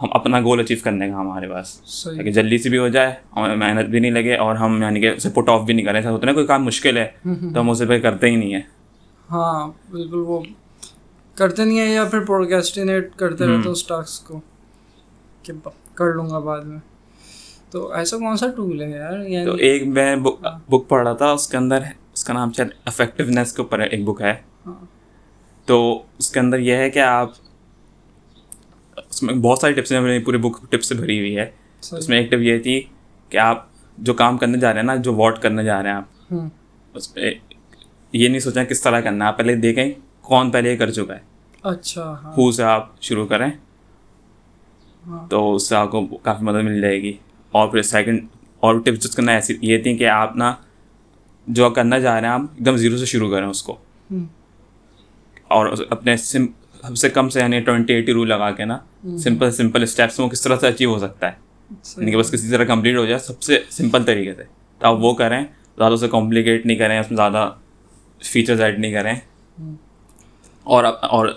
[0.01, 3.55] ہم اپنا گول اچیو کرنے کا ہمارے پاس۔ تاکہ جلدی سے بھی ہو جائے ہمیں
[3.55, 6.11] محنت بھی نہیں لگے اور ہم یعنی کہ اسے پٹ آف بھی نہیں کریں۔ ایسا
[6.11, 7.07] ہوتا ہے نا کوئی کام مشکل ہے
[7.53, 8.61] تو ہم اسے پہ کرتے ہی نہیں ہیں۔
[9.31, 10.41] ہاں بالکل وہ
[11.35, 14.39] کرتے نہیں ہیں یا پھر پروکیسٹینیٹ کرتے رہتے ہیں اس ٹاسک کو
[15.43, 15.53] کہ
[15.93, 16.79] کر لوں گا بعد میں۔
[17.71, 20.15] تو ایسا کون سا ٹول ہے یار؟ تو یعنی ایک میں
[20.69, 21.79] بک پڑھ رہا تھا اس کے اندر
[22.13, 24.35] اس کا نام شاید افیکٹونیس کے اوپر ایک بک ہے۔
[24.65, 24.85] ہاں۔
[25.65, 27.31] تو اس کے اندر یہ ہے کہ آپ
[29.19, 31.51] اس میں بہت ساری ٹپس ہیں پوری بک ٹپ سے بھری ہوئی ہے۔
[31.91, 32.81] اس میں ایک ٹپ یہ تھی
[33.29, 35.97] کہ آپ جو کام کرنے جا رہے ہیں نا جو واٹ کرنے جا رہے ہیں
[35.97, 36.33] آپ
[36.93, 37.31] اس پہ
[38.13, 41.15] یہ نہیں سوچیں کس طرح کرنا ہے۔ آپ پہلے دیکھیں کون پہلے یہ کر چکا
[41.15, 41.19] ہے۔
[41.63, 43.51] اچھا ہاں۔ ہو سے آپ شروع کریں۔
[45.07, 47.13] ہاں۔ تو اس سے آپ کو کافی مدد مل جائے گی۔
[47.51, 48.27] اور پھر سیکنڈ
[48.59, 50.55] اور ٹپس جس کرنا ایسی یہ تھی کہ آپ نا
[51.47, 53.77] جو کرنا چاہ رہے ہیں آپ ایک دم زیرو سے شروع کریں اس کو۔
[55.47, 56.45] اور اپنے سم
[56.87, 58.77] سب سے کم سے یعنی ٹوئنٹی ایٹی رول لگا کے نا
[59.17, 61.31] سمپل سمپل اسٹیپس وہ کس طرح سے اچیو ہو سکتا ہے۔
[61.97, 64.43] یعنی کہ بس کسی طرح کمپلیٹ ہو جائے سب سے سمپل طریقے سے۔
[64.79, 65.43] تو آپ وہ کریں
[65.77, 67.49] زیادہ سے کمپلیکیٹ نہیں کریں اس میں زیادہ
[68.23, 69.15] فیچرز ایڈ نہیں کریں۔
[70.63, 71.27] اور اور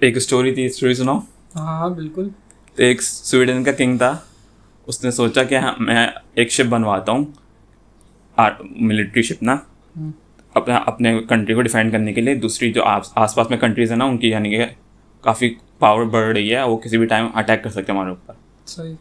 [0.00, 1.18] ایک اسٹوری تھی اسٹوری سناؤ۔
[1.56, 2.28] ہاں ہاں بالکل۔
[2.76, 4.16] تو ایک سویڈن کا کنگ تھا۔
[4.86, 7.24] اس نے سوچا کہ ہاں میں ایک شپ بنواتا ہوں۔
[8.70, 9.56] ملٹری شپ نا۔
[10.54, 13.98] اپنا اپنے کنٹری کو ڈیفینڈ کرنے کے لیے دوسری جو آس پاس میں کنٹریز ہیں
[13.98, 14.64] نا ان کی یعنی کہ
[15.20, 18.34] کافی پاور بڑھ رہی ہے وہ کسی بھی ٹائم اٹیک کر سکتے ہیں ہمارے اوپر۔
[18.66, 18.94] صحیح۔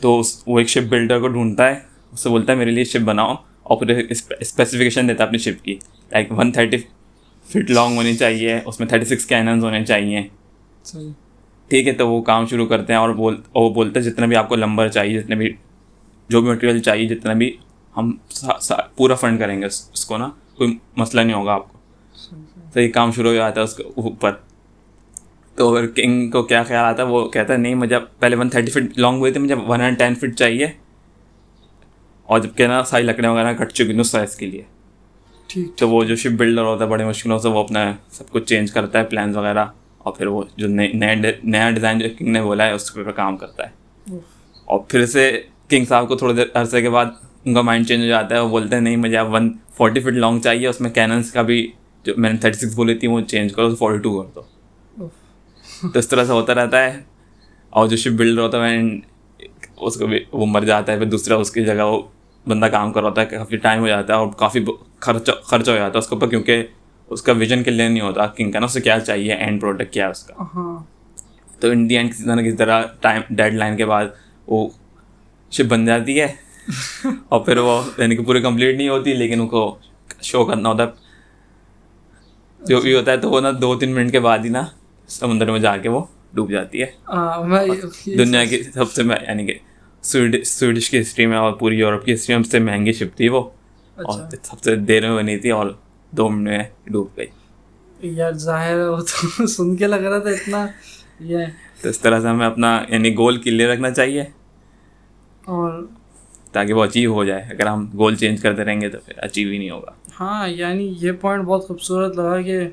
[0.00, 1.80] تو اس وہ ایک شپ بلڈر کو ڈھونڈتا ہے
[2.12, 4.06] اس سے بولتا ہے میرے لیے شپ بناؤ۔ اور پھر
[4.40, 5.74] اسپیسیفکیشن دیتا ہے اپنی شپ کی۔
[6.10, 6.76] Like one thirty
[7.46, 10.22] feet long ہونی چاہیے اس میں تھرٹی سکس کیننز ہونے چاہیے۔
[11.68, 14.36] ٹھیک ہے تو وہ کام شروع کرتے ہیں اور بول وہ بولتے ہیں جتنا بھی
[14.36, 15.52] آپ کو لمبر چاہیے جتنے بھی
[16.28, 17.56] جو بھی مٹیریل چاہیے جتنا بھی
[17.96, 18.16] ہم
[18.96, 20.28] پورا فنڈ کریں گے اس اس کو نا۔
[20.62, 21.78] کوئی مسئلہ نہیں ہوگا آپ کو۔
[22.74, 24.32] صحیح کام شروع ہو جاتا ہے اس کے اوپر۔
[25.54, 28.48] تو اگر کنگ کو کیا خیال آتا ہے وہ کہتا ہے نہیں مجھے پہلے ون
[28.48, 30.66] تھرٹی فٹ لانگ ہوئے تھے مجھے ون ہنڈریڈ ٹین فٹ چاہیے۔
[32.22, 34.62] اور جبکہ نا ساری لکڑیاں وغیرہ کٹ چکی اس سائز کے لیے۔
[35.46, 38.44] ٹھیک تو وہ جو شپ بلڈر ہوتا ہے بڑی مشکلوں سے وہ اپنا سب کچھ
[38.44, 39.64] چینج کرتا ہے پلانس وغیرہ۔
[39.98, 43.10] اور پھر وہ جو نئے نئے نیا ڈیزائن جو کنگ نے بولا ہے اس پہ
[43.10, 43.70] کام کرتا ہے۔
[44.64, 47.06] اور پھر سے کنگ صاحب کو تھوڑی دیر عرصے کے بعد
[47.44, 50.00] ان کا مائنڈ چینج ہو جاتا ہے وہ بولتے ہیں نہیں مجھے اب ون فورٹی
[50.00, 51.72] فٹ لانگ چاہیے اس میں کیننس کا بھی
[52.04, 54.42] جو میں نے تھرٹی سکس بولی تھی وہ چینج کرو فورٹی ٹو کر دو۔
[55.92, 57.00] تو اس طرح سے ہوتا رہتا ہے۔
[57.70, 58.80] اور جو شپ بلڈر ہوتا ہے
[59.76, 62.02] اس کو بھی وہ مر جاتا ہے پھر دوسرا اس کی جگہ وہ
[62.48, 64.64] بندہ کام کر ہوتا ہے کافی ٹائم ہو جاتا ہے اور کافی
[64.98, 66.66] خرچ خرچ ہو جاتا ہے اس کے اوپر کیونکہ
[67.08, 70.06] اس کا ویژن کلیئر نہیں ہوتا کنگ کا نا اسے کیا چاہیے اینڈ پروڈکٹ کیا
[70.06, 70.84] ہے اس کا۔ ہاں۔
[71.60, 74.04] تو انڈیا کسی طرح کسی طرح ٹائم ڈیڈ لائن کے بعد
[74.46, 74.68] وہ
[75.50, 76.51] شپ بن جاتی ہے۔
[77.28, 79.78] اور پھر وہ یعنی کہ پوری کمپلیٹ نہیں ہوتی لیکن ان کو
[80.22, 80.88] شو کرنا ہوتا ہے۔
[82.66, 84.62] جو بھی ہوتا ہے تو وہ نا دو تین منٹ کے بعد ہی نا
[85.08, 86.86] سمندر میں جا کے وہ ڈوب جاتی ہے۔
[88.18, 89.54] دنیا کی سب سے یعنی کہ
[90.02, 93.16] سویڈ- سویڈش کی ہسٹری میں اور پوری یورپ کی ہسٹری میں سب سے مہنگی شپ
[93.16, 95.66] تھی وہ۔ اور اچھا۔ سب سے دیر میں بنی تھی اور
[96.10, 97.26] دو منٹ میں ڈوب گئی۔
[98.02, 100.66] یار ظاہر ہے وہ تو سن کے لگ رہا تھا اتنا۔
[101.20, 101.38] یہ
[101.82, 104.22] تو اس طرح سے ہمیں اپنا یعنی گول کلیئر رکھنا چاہیے۔
[105.44, 105.86] اور
[106.52, 109.48] تاکہ وہ اچیو ہو جائے۔ اگر ہم گول چینج کرتے رہیں گے تو پھر اچیو
[109.50, 112.68] ہی نہیں ہوگا۔ ہاں یعنی یہ پوائنٹ بہت خوبصورت لگا کہ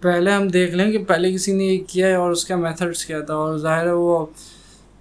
[0.00, 3.04] پہلے ہم دیکھ لیں کہ پہلے کسی نے یہ کیا ہے اور اس کا میتھڈس
[3.04, 4.26] کیا تھا۔ اور ظاہر ہے وہ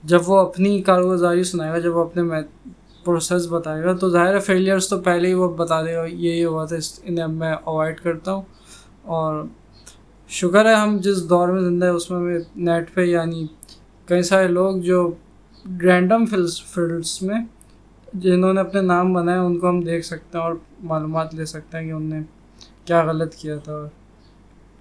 [0.04, 2.24] جب وہ اپنی کارگزاری سنائے گا، جب وہ اپنے
[3.04, 6.46] پروسیس بتائے گا، تو ظاہر ہے فیلئرس تو پہلے ہی وہ بتا دے گا۔ یہ
[6.46, 8.42] ہوا تھا، اس انہیں اب میں اوائڈ کرتا ہوں۔
[9.02, 9.44] اور
[10.30, 13.48] شکر ہے ہم جس دور میں زندہ ہے اس میں ہمیں نیٹ پہ یعنی
[14.06, 15.12] کئی سارے لوگ جو
[15.82, 17.40] رینڈم فیلڈس میں
[18.13, 21.78] جنہوں نے اپنے نام بنائے ان کو ہم دیکھ سکتے ہیں اور معلومات لے سکتے
[21.78, 22.26] ہیں کہ انہوں نے
[22.86, 23.88] کیا غلط کیا تھا اور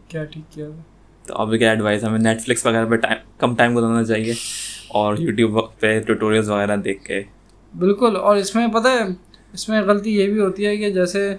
[0.09, 0.83] کیا ٹھیک کیا تھا۔
[1.27, 4.33] تو اب کیا ایڈوائس ہمیں نیٹ فلکس وغیرہ پہ ٹائم کم ٹائم گزارنا چاہیے
[4.89, 7.23] اور یوٹیوب پہ ٹیوٹوریلز وغیرہ دیکھ کے۔
[7.79, 9.05] بالکل اور اس میں پتہ ہے
[9.53, 11.37] اس میں غلطی یہ بھی ہوتی ہے کہ جیسے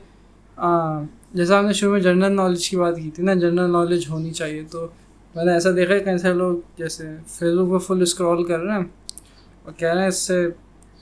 [0.58, 1.01] آ،
[1.34, 4.32] جیسے ہم نے شروع میں جنرل نالج کی بات کی تھی نا جنرل نالج ہونی
[4.32, 4.88] چاہیے۔ تو
[5.36, 8.60] میں نے ایسا دیکھا ہے کئی سارے لوگ جیسے فیس بک پہ فل اسکرول کر
[8.60, 8.84] رہے ہیں
[9.63, 10.47] اور کہہ رہے ہیں اس سے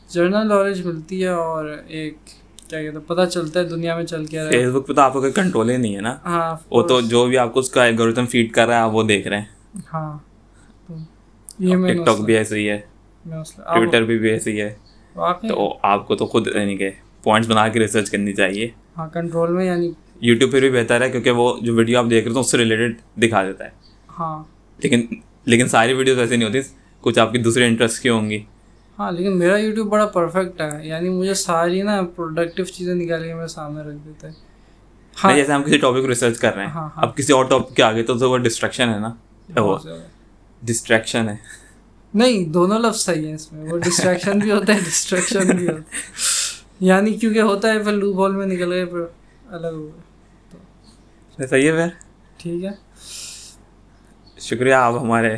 [0.09, 2.17] جنرل نالج ملتی ہے اور ایک
[2.69, 4.93] کیا کہتے ہیں پتہ چلتا ہے دنیا میں چل کے رہا ہے۔ فیس بک پہ
[4.93, 7.53] تو آپ کو کوئی کنٹرول ہی نہیں ہے نا۔ ہاں وہ تو جو بھی آپ
[7.53, 10.17] کو اس کا الگوریتم فیڈ کر رہا ہے آپ وہ دیکھ رہے ہیں۔ ہاں
[11.59, 12.79] یہ میں ٹک ٹاک بھی ایسے ہی ہے۔
[13.25, 14.73] ٹویٹر بھی بھی ایسے ہی ہے
[15.49, 16.89] تو آپ کو تو خود یعنی کہ
[17.23, 18.67] پوائنٹس بنا کے ریسرچ کرنی چاہیے۔
[18.97, 19.91] ہاں کنٹرول میں یعنی
[20.21, 22.57] یوٹیوب پہ بھی بہتر ہے کیونکہ وہ جو ویڈیو آپ دیکھ رہے ہو اس سے
[22.57, 23.69] ریلیٹڈ دکھا دیتا ہے۔
[24.19, 24.43] ہاں۔
[24.79, 25.05] لیکن
[25.45, 26.59] لیکن ساری ویڈیوز ایسی نہیں ہوتی
[27.01, 28.43] کچھ آپ کی دوسرے انٹرسٹ کی ہوں گی۔
[28.99, 33.33] ہاں لیکن میرا یوٹیوب بڑا پرفیکٹ ہے۔ یعنی مجھے ساری نا پروڈکٹیو چیزیں نکال کے
[33.33, 34.33] میرے سامنے رکھ دیتا ہے۔
[35.23, 37.45] ہاں۔ جیسے ہم کسی ٹاپک کو ریسرچ کر رہے ہیں۔ ہاں، ہاں۔ اب کسی اور
[37.45, 39.13] ٹاپک کے آگے تو وہ ڈسٹریکشن ہے نا۔
[39.59, 39.77] وہ۔
[40.61, 41.35] ڈسٹریکشن ہے۔
[42.13, 45.79] نہیں دونوں لفظ صحیح ہیں اس میں۔ وہ ڈسٹریکشن بھی ہوتا ہے ڈسٹریکشن بھی ہوتا
[45.79, 45.97] ہے۔
[46.79, 48.99] یعنی کیونکہ ہوتا ہے پھر لوپ ہول میں نکل گئے پھر
[49.49, 50.57] الگ ہو گئے۔
[51.37, 51.87] تو صحیح ہے پھر۔
[52.37, 52.71] ٹھیک ہے۔
[54.39, 55.37] شکریہ آپ ہمارے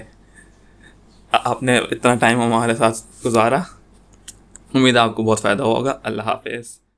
[1.32, 3.58] آپ نے اتنا ٹائم ہمارے ساتھ گزارا۔
[4.74, 6.91] امید ہے آپ کو بہت فائدہ ہوگا۔ اللہ حافظ۔